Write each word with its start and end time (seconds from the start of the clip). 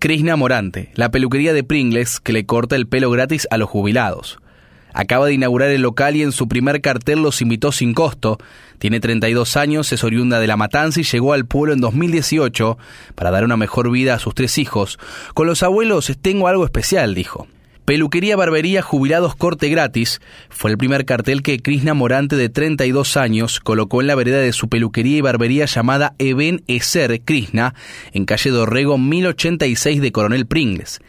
Krishna 0.00 0.34
Morante, 0.34 0.90
la 0.94 1.10
peluquería 1.10 1.52
de 1.52 1.62
Pringles 1.62 2.20
que 2.20 2.32
le 2.32 2.46
corta 2.46 2.74
el 2.74 2.88
pelo 2.88 3.10
gratis 3.10 3.46
a 3.50 3.58
los 3.58 3.68
jubilados. 3.68 4.38
Acaba 4.94 5.26
de 5.26 5.34
inaugurar 5.34 5.68
el 5.68 5.82
local 5.82 6.16
y 6.16 6.22
en 6.22 6.32
su 6.32 6.48
primer 6.48 6.80
cartel 6.80 7.22
los 7.22 7.42
invitó 7.42 7.70
sin 7.70 7.92
costo. 7.92 8.38
Tiene 8.78 8.98
32 8.98 9.58
años, 9.58 9.92
es 9.92 10.02
oriunda 10.02 10.40
de 10.40 10.46
La 10.46 10.56
Matanza 10.56 11.00
y 11.00 11.04
llegó 11.04 11.34
al 11.34 11.44
pueblo 11.44 11.74
en 11.74 11.82
2018 11.82 12.78
para 13.14 13.30
dar 13.30 13.44
una 13.44 13.58
mejor 13.58 13.90
vida 13.90 14.14
a 14.14 14.18
sus 14.18 14.34
tres 14.34 14.56
hijos. 14.56 14.98
Con 15.34 15.46
los 15.46 15.62
abuelos 15.62 16.10
tengo 16.22 16.48
algo 16.48 16.64
especial, 16.64 17.14
dijo. 17.14 17.46
Peluquería 17.90 18.36
Barbería 18.36 18.82
Jubilados 18.82 19.34
Corte 19.34 19.68
Gratis 19.68 20.20
fue 20.48 20.70
el 20.70 20.78
primer 20.78 21.04
cartel 21.04 21.42
que 21.42 21.58
Krishna 21.58 21.92
Morante 21.92 22.36
de 22.36 22.48
32 22.48 23.16
años 23.16 23.58
colocó 23.58 24.00
en 24.00 24.06
la 24.06 24.14
vereda 24.14 24.38
de 24.38 24.52
su 24.52 24.68
peluquería 24.68 25.16
y 25.16 25.20
barbería 25.22 25.64
llamada 25.64 26.14
Eben 26.20 26.62
Eser 26.68 27.20
Krishna 27.22 27.74
en 28.12 28.26
calle 28.26 28.50
Dorrego 28.50 28.96
1086 28.96 30.00
de 30.00 30.12
Coronel 30.12 30.46
Pringles. 30.46 31.00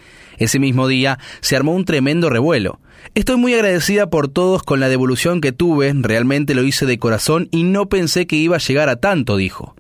Ese 0.42 0.58
mismo 0.58 0.88
día 0.88 1.20
se 1.42 1.56
armó 1.56 1.76
un 1.76 1.86
tremendo 1.86 2.28
revuelo. 2.32 2.80
Estoy 3.14 3.36
muy 3.36 3.54
agradecida 3.54 4.10
por 4.10 4.28
todos 4.28 4.64
con 4.64 4.80
la 4.80 4.90
devolución 4.90 5.40
que 5.40 5.52
tuve, 5.52 5.94
realmente 5.96 6.56
lo 6.56 6.64
hice 6.64 6.88
de 6.88 6.98
corazón 6.98 7.48
y 7.52 7.62
no 7.62 7.90
pensé 7.90 8.26
que 8.26 8.38
iba 8.38 8.56
a 8.56 8.60
llegar 8.60 8.90
a 8.90 8.96
tanto, 8.96 9.38
dijo. 9.38 9.76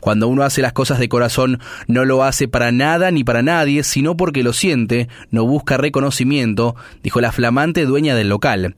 Cuando 0.00 0.28
uno 0.28 0.42
hace 0.42 0.62
las 0.62 0.72
cosas 0.72 1.00
de 1.00 1.10
corazón, 1.10 1.60
no 1.86 2.06
lo 2.06 2.24
hace 2.24 2.48
para 2.48 2.72
nada 2.72 3.10
ni 3.10 3.24
para 3.24 3.42
nadie, 3.42 3.84
sino 3.84 4.16
porque 4.16 4.42
lo 4.42 4.54
siente, 4.54 5.08
no 5.30 5.44
busca 5.44 5.76
reconocimiento, 5.76 6.76
dijo 7.02 7.20
la 7.20 7.30
flamante 7.30 7.84
dueña 7.84 8.14
del 8.14 8.30
local. 8.30 8.74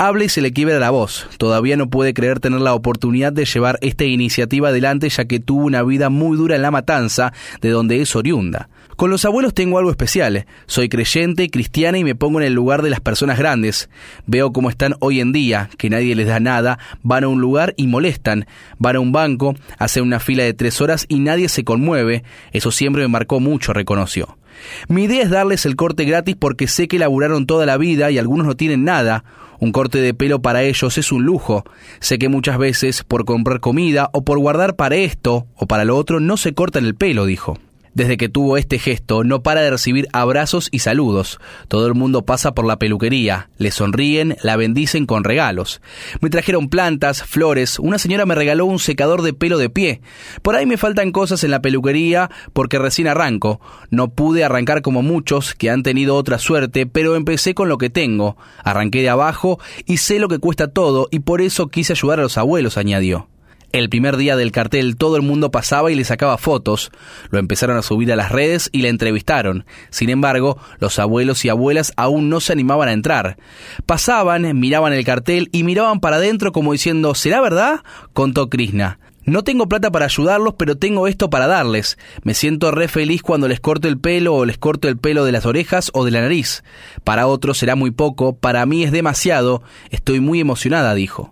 Habla 0.00 0.24
y 0.24 0.28
se 0.28 0.40
le 0.40 0.52
quiebra 0.52 0.80
la 0.80 0.90
voz. 0.90 1.28
Todavía 1.38 1.76
no 1.76 1.90
puede 1.90 2.12
creer 2.12 2.40
tener 2.40 2.60
la 2.60 2.74
oportunidad 2.74 3.32
de 3.32 3.44
llevar 3.44 3.78
esta 3.82 4.04
iniciativa 4.04 4.70
adelante 4.70 5.08
ya 5.08 5.26
que 5.26 5.38
tuvo 5.38 5.66
una 5.66 5.84
vida 5.84 6.08
muy 6.08 6.36
dura 6.36 6.56
en 6.56 6.62
la 6.62 6.72
matanza, 6.72 7.32
de 7.60 7.70
donde 7.70 8.00
es 8.00 8.16
oriunda. 8.16 8.68
Con 9.02 9.10
los 9.10 9.24
abuelos 9.24 9.52
tengo 9.52 9.78
algo 9.78 9.90
especial. 9.90 10.46
Soy 10.66 10.88
creyente, 10.88 11.50
cristiana 11.50 11.98
y 11.98 12.04
me 12.04 12.14
pongo 12.14 12.40
en 12.40 12.46
el 12.46 12.52
lugar 12.52 12.82
de 12.82 12.90
las 12.90 13.00
personas 13.00 13.36
grandes. 13.36 13.90
Veo 14.28 14.52
cómo 14.52 14.70
están 14.70 14.94
hoy 15.00 15.18
en 15.18 15.32
día, 15.32 15.70
que 15.76 15.90
nadie 15.90 16.14
les 16.14 16.28
da 16.28 16.38
nada, 16.38 16.78
van 17.02 17.24
a 17.24 17.26
un 17.26 17.40
lugar 17.40 17.74
y 17.76 17.88
molestan, 17.88 18.46
van 18.78 18.94
a 18.94 19.00
un 19.00 19.10
banco, 19.10 19.56
hacen 19.76 20.04
una 20.04 20.20
fila 20.20 20.44
de 20.44 20.54
tres 20.54 20.80
horas 20.80 21.04
y 21.08 21.18
nadie 21.18 21.48
se 21.48 21.64
conmueve. 21.64 22.22
Eso 22.52 22.70
siempre 22.70 23.02
me 23.02 23.08
marcó 23.08 23.40
mucho, 23.40 23.72
reconoció. 23.72 24.38
Mi 24.86 25.02
idea 25.02 25.24
es 25.24 25.30
darles 25.30 25.66
el 25.66 25.74
corte 25.74 26.04
gratis 26.04 26.36
porque 26.38 26.68
sé 26.68 26.86
que 26.86 27.00
laburaron 27.00 27.44
toda 27.44 27.66
la 27.66 27.78
vida 27.78 28.12
y 28.12 28.18
algunos 28.18 28.46
no 28.46 28.54
tienen 28.54 28.84
nada. 28.84 29.24
Un 29.58 29.72
corte 29.72 29.98
de 29.98 30.14
pelo 30.14 30.42
para 30.42 30.62
ellos 30.62 30.96
es 30.96 31.10
un 31.10 31.24
lujo. 31.24 31.64
Sé 31.98 32.20
que 32.20 32.28
muchas 32.28 32.56
veces 32.56 33.02
por 33.02 33.24
comprar 33.24 33.58
comida 33.58 34.10
o 34.12 34.22
por 34.22 34.38
guardar 34.38 34.76
para 34.76 34.94
esto 34.94 35.48
o 35.56 35.66
para 35.66 35.84
lo 35.84 35.96
otro 35.96 36.20
no 36.20 36.36
se 36.36 36.54
cortan 36.54 36.84
el 36.84 36.94
pelo, 36.94 37.26
dijo. 37.26 37.58
Desde 37.94 38.16
que 38.16 38.30
tuvo 38.30 38.56
este 38.56 38.78
gesto, 38.78 39.22
no 39.22 39.42
para 39.42 39.60
de 39.60 39.70
recibir 39.70 40.08
abrazos 40.14 40.68
y 40.72 40.78
saludos. 40.78 41.38
Todo 41.68 41.86
el 41.86 41.94
mundo 41.94 42.24
pasa 42.24 42.54
por 42.54 42.66
la 42.66 42.78
peluquería, 42.78 43.50
le 43.58 43.70
sonríen, 43.70 44.36
la 44.42 44.56
bendicen 44.56 45.04
con 45.04 45.24
regalos. 45.24 45.82
Me 46.20 46.30
trajeron 46.30 46.70
plantas, 46.70 47.22
flores, 47.22 47.78
una 47.78 47.98
señora 47.98 48.24
me 48.24 48.34
regaló 48.34 48.64
un 48.64 48.78
secador 48.78 49.20
de 49.20 49.34
pelo 49.34 49.58
de 49.58 49.68
pie. 49.68 50.00
Por 50.40 50.56
ahí 50.56 50.64
me 50.64 50.78
faltan 50.78 51.12
cosas 51.12 51.44
en 51.44 51.50
la 51.50 51.60
peluquería 51.60 52.30
porque 52.54 52.78
recién 52.78 53.08
arranco. 53.08 53.60
No 53.90 54.08
pude 54.08 54.42
arrancar 54.42 54.80
como 54.80 55.02
muchos 55.02 55.54
que 55.54 55.68
han 55.68 55.82
tenido 55.82 56.16
otra 56.16 56.38
suerte, 56.38 56.86
pero 56.86 57.14
empecé 57.14 57.54
con 57.54 57.68
lo 57.68 57.76
que 57.76 57.90
tengo. 57.90 58.38
Arranqué 58.64 59.02
de 59.02 59.10
abajo 59.10 59.58
y 59.84 59.98
sé 59.98 60.18
lo 60.18 60.28
que 60.28 60.38
cuesta 60.38 60.68
todo 60.68 61.08
y 61.10 61.20
por 61.20 61.42
eso 61.42 61.68
quise 61.68 61.92
ayudar 61.92 62.20
a 62.20 62.22
los 62.22 62.38
abuelos, 62.38 62.78
añadió. 62.78 63.28
El 63.72 63.88
primer 63.88 64.18
día 64.18 64.36
del 64.36 64.52
cartel 64.52 64.96
todo 64.96 65.16
el 65.16 65.22
mundo 65.22 65.50
pasaba 65.50 65.90
y 65.90 65.94
le 65.94 66.04
sacaba 66.04 66.36
fotos. 66.36 66.90
Lo 67.30 67.38
empezaron 67.38 67.78
a 67.78 67.82
subir 67.82 68.12
a 68.12 68.16
las 68.16 68.30
redes 68.30 68.68
y 68.70 68.82
le 68.82 68.90
entrevistaron. 68.90 69.64
Sin 69.88 70.10
embargo, 70.10 70.58
los 70.78 70.98
abuelos 70.98 71.42
y 71.46 71.48
abuelas 71.48 71.94
aún 71.96 72.28
no 72.28 72.40
se 72.40 72.52
animaban 72.52 72.90
a 72.90 72.92
entrar. 72.92 73.38
Pasaban, 73.86 74.60
miraban 74.60 74.92
el 74.92 75.06
cartel 75.06 75.48
y 75.52 75.64
miraban 75.64 76.00
para 76.00 76.16
adentro 76.16 76.52
como 76.52 76.72
diciendo 76.72 77.14
¿Será 77.14 77.40
verdad? 77.40 77.80
contó 78.12 78.50
Krishna. 78.50 78.98
No 79.24 79.42
tengo 79.42 79.68
plata 79.68 79.90
para 79.90 80.04
ayudarlos, 80.04 80.54
pero 80.58 80.76
tengo 80.76 81.06
esto 81.06 81.30
para 81.30 81.46
darles. 81.46 81.96
Me 82.24 82.34
siento 82.34 82.72
re 82.72 82.88
feliz 82.88 83.22
cuando 83.22 83.48
les 83.48 83.60
corto 83.60 83.88
el 83.88 83.98
pelo 83.98 84.34
o 84.34 84.44
les 84.44 84.58
corto 84.58 84.88
el 84.88 84.98
pelo 84.98 85.24
de 85.24 85.32
las 85.32 85.46
orejas 85.46 85.90
o 85.94 86.04
de 86.04 86.10
la 86.10 86.20
nariz. 86.20 86.62
Para 87.04 87.26
otros 87.26 87.56
será 87.56 87.74
muy 87.74 87.92
poco, 87.92 88.36
para 88.36 88.66
mí 88.66 88.82
es 88.82 88.92
demasiado. 88.92 89.62
Estoy 89.90 90.20
muy 90.20 90.40
emocionada, 90.40 90.94
dijo. 90.94 91.31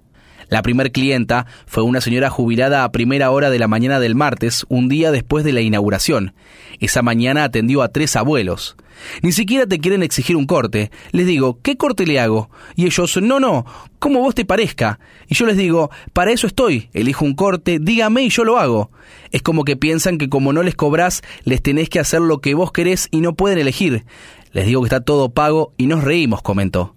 La 0.50 0.62
primer 0.62 0.90
clienta 0.90 1.46
fue 1.66 1.84
una 1.84 2.00
señora 2.00 2.28
jubilada 2.28 2.82
a 2.82 2.90
primera 2.90 3.30
hora 3.30 3.50
de 3.50 3.60
la 3.60 3.68
mañana 3.68 4.00
del 4.00 4.16
martes, 4.16 4.66
un 4.68 4.88
día 4.88 5.12
después 5.12 5.44
de 5.44 5.52
la 5.52 5.60
inauguración. 5.60 6.34
Esa 6.80 7.02
mañana 7.02 7.44
atendió 7.44 7.82
a 7.82 7.88
tres 7.88 8.16
abuelos. 8.16 8.76
Ni 9.22 9.30
siquiera 9.30 9.66
te 9.66 9.78
quieren 9.78 10.02
exigir 10.02 10.36
un 10.36 10.46
corte. 10.46 10.90
Les 11.12 11.24
digo, 11.24 11.60
¿qué 11.62 11.76
corte 11.76 12.04
le 12.04 12.18
hago? 12.18 12.50
Y 12.74 12.86
ellos, 12.86 13.16
no, 13.22 13.38
no, 13.38 13.64
como 14.00 14.18
vos 14.18 14.34
te 14.34 14.44
parezca. 14.44 14.98
Y 15.28 15.36
yo 15.36 15.46
les 15.46 15.56
digo, 15.56 15.90
para 16.12 16.32
eso 16.32 16.48
estoy, 16.48 16.90
elijo 16.94 17.24
un 17.24 17.34
corte, 17.34 17.78
dígame 17.80 18.22
y 18.22 18.28
yo 18.28 18.44
lo 18.44 18.58
hago. 18.58 18.90
Es 19.30 19.42
como 19.42 19.64
que 19.64 19.76
piensan 19.76 20.18
que 20.18 20.28
como 20.28 20.52
no 20.52 20.64
les 20.64 20.74
cobrás, 20.74 21.22
les 21.44 21.62
tenés 21.62 21.88
que 21.88 22.00
hacer 22.00 22.22
lo 22.22 22.40
que 22.40 22.54
vos 22.54 22.72
querés 22.72 23.06
y 23.12 23.20
no 23.20 23.34
pueden 23.34 23.58
elegir. 23.58 24.04
Les 24.50 24.66
digo 24.66 24.82
que 24.82 24.86
está 24.86 25.00
todo 25.00 25.32
pago 25.32 25.74
y 25.76 25.86
nos 25.86 26.02
reímos, 26.02 26.42
comentó. 26.42 26.96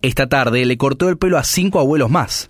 Esta 0.00 0.30
tarde 0.30 0.64
le 0.64 0.78
cortó 0.78 1.10
el 1.10 1.18
pelo 1.18 1.36
a 1.36 1.44
cinco 1.44 1.78
abuelos 1.78 2.10
más. 2.10 2.48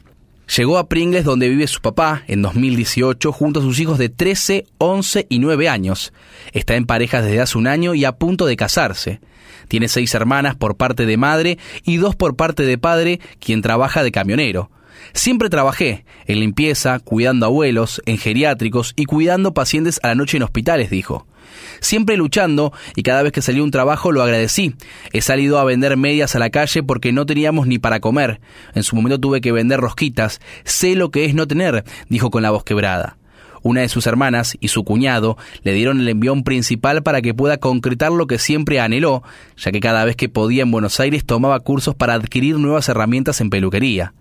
Llegó 0.55 0.79
a 0.79 0.89
Pringles 0.89 1.25
donde 1.25 1.49
vive 1.49 1.67
su 1.67 1.81
papá 1.81 2.23
en 2.29 2.43
2018 2.43 3.33
junto 3.33 3.61
a 3.61 3.63
sus 3.63 3.81
hijos 3.81 3.99
de 3.99 4.09
13, 4.09 4.67
11 4.79 5.27
y 5.29 5.39
9 5.41 5.69
años. 5.69 6.13
Está 6.53 6.77
en 6.77 6.87
pareja 6.87 7.21
desde 7.21 7.41
hace 7.41 7.59
un 7.59 7.67
año 7.67 7.95
y 7.95 8.05
a 8.05 8.13
punto 8.13 8.47
de 8.47 8.57
casarse. 8.57 9.21
Tiene 9.69 9.89
seis 9.89 10.15
hermanas 10.15 10.55
por 10.55 10.77
parte 10.77 11.07
de 11.07 11.17
madre 11.17 11.59
y 11.85 11.97
dos 11.97 12.15
por 12.15 12.37
parte 12.37 12.63
de 12.63 12.79
padre, 12.79 13.21
quien 13.41 13.63
trabaja 13.63 14.05
de 14.05 14.13
camionero. 14.13 14.71
Siempre 15.13 15.49
trabajé 15.49 16.05
en 16.27 16.41
limpieza, 16.41 16.99
cuidando 16.99 17.47
abuelos, 17.47 18.03
en 18.07 18.19
geriátricos 18.19 18.93
y 18.97 19.05
cuidando 19.05 19.55
pacientes 19.55 20.01
a 20.03 20.09
la 20.09 20.15
noche 20.15 20.37
en 20.37 20.43
hospitales, 20.43 20.91
dijo. 20.91 21.27
Siempre 21.81 22.17
luchando 22.17 22.73
y 22.95 23.03
cada 23.03 23.23
vez 23.23 23.33
que 23.33 23.43
salió 23.43 23.65
un 23.65 23.71
trabajo 23.71 24.13
lo 24.13 24.23
agradecí. 24.23 24.75
He 25.13 25.21
salido 25.21 25.59
a 25.59 25.65
vender 25.65 25.97
medias 25.97 26.35
a 26.35 26.39
la 26.39 26.51
calle 26.51 26.83
porque 26.83 27.13
no 27.13 27.27
teníamos 27.27 27.67
ni 27.67 27.79
para 27.79 28.01
comer. 28.01 28.41
En 28.75 28.83
su 28.83 28.97
momento 28.97 29.21
tuve 29.21 29.41
que 29.41 29.53
vender 29.53 29.81
rosquitas. 29.81 30.41
Sé 30.65 30.95
lo 30.97 31.11
que 31.11 31.25
es 31.25 31.35
no 31.35 31.47
tener, 31.47 31.85
dijo 32.09 32.31
con 32.31 32.43
la 32.43 32.51
voz 32.51 32.65
quebrada. 32.65 33.17
Una 33.63 33.81
de 33.81 33.89
sus 33.89 34.07
hermanas 34.07 34.57
y 34.61 34.69
su 34.69 34.85
cuñado 34.85 35.37
le 35.65 35.73
dieron 35.73 36.01
el 36.01 36.09
envión 36.09 36.45
principal 36.45 37.03
para 37.03 37.21
que 37.21 37.35
pueda 37.35 37.57
concretar 37.57 38.13
lo 38.13 38.29
que 38.29 38.39
siempre 38.39 38.79
anheló, 38.79 39.25
ya 39.57 39.73
que 39.73 39.81
cada 39.81 40.05
vez 40.05 40.15
que 40.15 40.29
podía 40.29 40.63
en 40.63 40.71
Buenos 40.71 41.01
Aires 41.01 41.25
tomaba 41.25 41.59
cursos 41.61 41.95
para 41.95 42.15
adquirir 42.15 42.59
nuevas 42.59 42.89
herramientas 42.89 43.41
en 43.41 43.51
peluquería. 43.51 44.15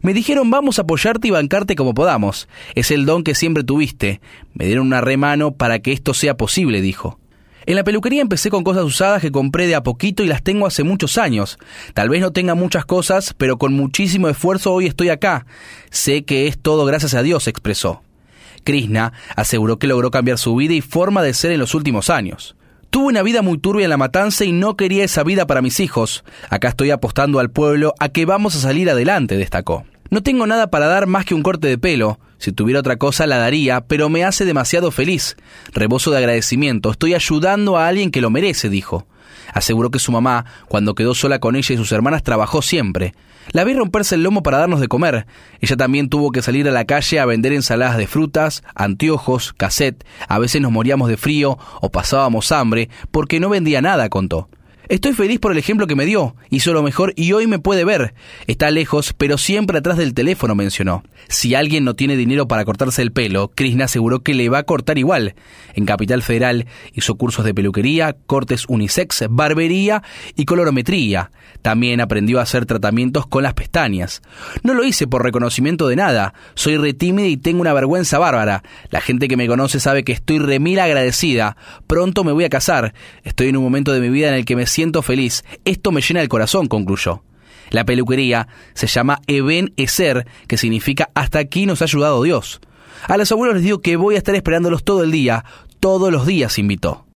Me 0.00 0.14
dijeron 0.14 0.50
vamos 0.50 0.78
a 0.78 0.82
apoyarte 0.82 1.28
y 1.28 1.30
bancarte 1.30 1.76
como 1.76 1.94
podamos. 1.94 2.48
Es 2.74 2.90
el 2.90 3.04
don 3.04 3.22
que 3.22 3.34
siempre 3.34 3.64
tuviste. 3.64 4.20
Me 4.54 4.66
dieron 4.66 4.86
una 4.86 5.00
remano 5.00 5.52
para 5.52 5.80
que 5.80 5.92
esto 5.92 6.14
sea 6.14 6.36
posible, 6.36 6.80
dijo. 6.80 7.18
En 7.64 7.76
la 7.76 7.84
peluquería 7.84 8.22
empecé 8.22 8.50
con 8.50 8.64
cosas 8.64 8.84
usadas 8.84 9.22
que 9.22 9.30
compré 9.30 9.66
de 9.68 9.76
a 9.76 9.82
poquito 9.82 10.24
y 10.24 10.26
las 10.26 10.42
tengo 10.42 10.66
hace 10.66 10.82
muchos 10.82 11.16
años. 11.16 11.58
Tal 11.94 12.08
vez 12.08 12.20
no 12.20 12.32
tenga 12.32 12.54
muchas 12.54 12.84
cosas, 12.84 13.34
pero 13.36 13.56
con 13.56 13.72
muchísimo 13.74 14.28
esfuerzo 14.28 14.72
hoy 14.72 14.86
estoy 14.86 15.10
acá. 15.10 15.46
Sé 15.90 16.24
que 16.24 16.48
es 16.48 16.58
todo 16.58 16.84
gracias 16.84 17.14
a 17.14 17.22
Dios, 17.22 17.46
expresó. 17.46 18.02
Krishna 18.64 19.12
aseguró 19.36 19.78
que 19.78 19.86
logró 19.86 20.10
cambiar 20.10 20.38
su 20.38 20.56
vida 20.56 20.74
y 20.74 20.80
forma 20.80 21.22
de 21.22 21.34
ser 21.34 21.52
en 21.52 21.60
los 21.60 21.74
últimos 21.74 22.10
años. 22.10 22.56
Tuve 22.92 23.06
una 23.06 23.22
vida 23.22 23.40
muy 23.40 23.56
turbia 23.56 23.84
en 23.84 23.90
la 23.90 23.96
matanza 23.96 24.44
y 24.44 24.52
no 24.52 24.76
quería 24.76 25.02
esa 25.02 25.24
vida 25.24 25.46
para 25.46 25.62
mis 25.62 25.80
hijos. 25.80 26.24
Acá 26.50 26.68
estoy 26.68 26.90
apostando 26.90 27.38
al 27.38 27.50
pueblo 27.50 27.94
a 27.98 28.10
que 28.10 28.26
vamos 28.26 28.54
a 28.54 28.58
salir 28.58 28.90
adelante, 28.90 29.38
destacó. 29.38 29.86
No 30.12 30.22
tengo 30.22 30.46
nada 30.46 30.66
para 30.66 30.88
dar 30.88 31.06
más 31.06 31.24
que 31.24 31.34
un 31.34 31.42
corte 31.42 31.68
de 31.68 31.78
pelo. 31.78 32.20
Si 32.36 32.52
tuviera 32.52 32.80
otra 32.80 32.96
cosa 32.96 33.26
la 33.26 33.38
daría, 33.38 33.80
pero 33.80 34.10
me 34.10 34.24
hace 34.24 34.44
demasiado 34.44 34.90
feliz. 34.90 35.38
Rebozo 35.72 36.10
de 36.10 36.18
agradecimiento. 36.18 36.90
Estoy 36.90 37.14
ayudando 37.14 37.78
a 37.78 37.88
alguien 37.88 38.10
que 38.10 38.20
lo 38.20 38.28
merece, 38.28 38.68
dijo. 38.68 39.06
Aseguró 39.54 39.90
que 39.90 39.98
su 39.98 40.12
mamá, 40.12 40.44
cuando 40.68 40.94
quedó 40.94 41.14
sola 41.14 41.38
con 41.38 41.56
ella 41.56 41.74
y 41.74 41.78
sus 41.78 41.92
hermanas, 41.92 42.22
trabajó 42.22 42.60
siempre. 42.60 43.14
La 43.52 43.64
vi 43.64 43.72
romperse 43.72 44.16
el 44.16 44.22
lomo 44.22 44.42
para 44.42 44.58
darnos 44.58 44.80
de 44.80 44.88
comer. 44.88 45.26
Ella 45.62 45.78
también 45.78 46.10
tuvo 46.10 46.30
que 46.30 46.42
salir 46.42 46.68
a 46.68 46.72
la 46.72 46.84
calle 46.84 47.18
a 47.18 47.24
vender 47.24 47.54
ensaladas 47.54 47.96
de 47.96 48.06
frutas, 48.06 48.62
anteojos, 48.74 49.54
cassette. 49.54 50.04
A 50.28 50.38
veces 50.38 50.60
nos 50.60 50.72
moríamos 50.72 51.08
de 51.08 51.16
frío 51.16 51.56
o 51.80 51.90
pasábamos 51.90 52.52
hambre 52.52 52.90
porque 53.10 53.40
no 53.40 53.48
vendía 53.48 53.80
nada, 53.80 54.10
contó. 54.10 54.50
Estoy 54.92 55.14
feliz 55.14 55.40
por 55.40 55.52
el 55.52 55.56
ejemplo 55.56 55.86
que 55.86 55.96
me 55.96 56.04
dio. 56.04 56.36
Hizo 56.50 56.74
lo 56.74 56.82
mejor 56.82 57.14
y 57.16 57.32
hoy 57.32 57.46
me 57.46 57.58
puede 57.58 57.82
ver. 57.82 58.12
Está 58.46 58.70
lejos, 58.70 59.14
pero 59.16 59.38
siempre 59.38 59.78
atrás 59.78 59.96
del 59.96 60.12
teléfono, 60.12 60.54
mencionó. 60.54 61.02
Si 61.28 61.54
alguien 61.54 61.84
no 61.84 61.94
tiene 61.94 62.14
dinero 62.14 62.46
para 62.46 62.66
cortarse 62.66 63.00
el 63.00 63.10
pelo, 63.10 63.52
Krishna 63.54 63.86
aseguró 63.86 64.22
que 64.22 64.34
le 64.34 64.50
va 64.50 64.58
a 64.58 64.62
cortar 64.64 64.98
igual. 64.98 65.34
En 65.74 65.86
Capital 65.86 66.20
Federal 66.20 66.66
hizo 66.92 67.14
cursos 67.14 67.46
de 67.46 67.54
peluquería, 67.54 68.16
cortes 68.26 68.66
unisex, 68.68 69.24
barbería 69.30 70.02
y 70.36 70.44
colorometría. 70.44 71.30
También 71.62 72.02
aprendió 72.02 72.40
a 72.40 72.42
hacer 72.42 72.66
tratamientos 72.66 73.26
con 73.26 73.44
las 73.44 73.54
pestañas. 73.54 74.20
No 74.62 74.74
lo 74.74 74.84
hice 74.84 75.06
por 75.06 75.22
reconocimiento 75.22 75.88
de 75.88 75.96
nada. 75.96 76.34
Soy 76.54 76.76
re 76.76 76.92
tímida 76.92 77.28
y 77.28 77.38
tengo 77.38 77.62
una 77.62 77.72
vergüenza 77.72 78.18
bárbara. 78.18 78.62
La 78.90 79.00
gente 79.00 79.28
que 79.28 79.38
me 79.38 79.46
conoce 79.46 79.80
sabe 79.80 80.04
que 80.04 80.12
estoy 80.12 80.38
remil 80.38 80.80
agradecida. 80.80 81.56
Pronto 81.86 82.24
me 82.24 82.32
voy 82.32 82.44
a 82.44 82.50
casar. 82.50 82.92
Estoy 83.22 83.48
en 83.48 83.56
un 83.56 83.62
momento 83.62 83.92
de 83.92 84.00
mi 84.00 84.10
vida 84.10 84.28
en 84.28 84.34
el 84.34 84.44
que 84.44 84.56
me 84.56 84.66
feliz. 85.02 85.44
Esto 85.64 85.92
me 85.92 86.00
llena 86.00 86.22
el 86.22 86.28
corazón, 86.28 86.66
concluyó. 86.66 87.22
La 87.70 87.84
peluquería 87.84 88.48
se 88.74 88.86
llama 88.86 89.20
Eben 89.26 89.72
Eser, 89.76 90.26
que 90.48 90.56
significa 90.56 91.10
hasta 91.14 91.38
aquí 91.38 91.66
nos 91.66 91.80
ha 91.80 91.84
ayudado 91.84 92.22
Dios. 92.22 92.60
A 93.08 93.16
los 93.16 93.30
abuelos 93.32 93.56
les 93.56 93.64
digo 93.64 93.80
que 93.80 93.96
voy 93.96 94.14
a 94.14 94.18
estar 94.18 94.34
esperándolos 94.34 94.84
todo 94.84 95.04
el 95.04 95.12
día, 95.12 95.44
todos 95.80 96.12
los 96.12 96.26
días, 96.26 96.58
invitó. 96.58 97.06